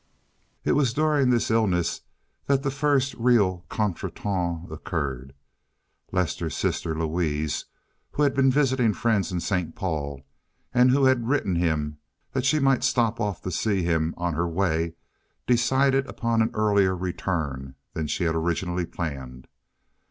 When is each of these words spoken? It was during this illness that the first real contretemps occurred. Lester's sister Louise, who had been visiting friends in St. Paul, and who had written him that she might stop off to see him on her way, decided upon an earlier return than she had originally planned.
It 0.63 0.71
was 0.71 0.95
during 0.95 1.29
this 1.29 1.51
illness 1.51 2.01
that 2.47 2.63
the 2.63 2.71
first 2.71 3.13
real 3.19 3.65
contretemps 3.69 4.71
occurred. 4.71 5.35
Lester's 6.11 6.57
sister 6.57 6.97
Louise, 6.97 7.65
who 8.13 8.23
had 8.23 8.33
been 8.33 8.49
visiting 8.49 8.93
friends 8.95 9.31
in 9.31 9.39
St. 9.39 9.75
Paul, 9.75 10.25
and 10.73 10.89
who 10.89 11.05
had 11.05 11.27
written 11.27 11.55
him 11.55 11.99
that 12.31 12.45
she 12.45 12.57
might 12.59 12.83
stop 12.83 13.21
off 13.21 13.43
to 13.43 13.51
see 13.51 13.83
him 13.83 14.15
on 14.17 14.33
her 14.33 14.47
way, 14.49 14.95
decided 15.45 16.07
upon 16.07 16.41
an 16.41 16.49
earlier 16.55 16.95
return 16.95 17.75
than 17.93 18.07
she 18.07 18.23
had 18.23 18.33
originally 18.33 18.87
planned. 18.87 19.47